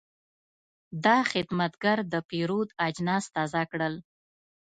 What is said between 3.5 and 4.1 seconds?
کړل.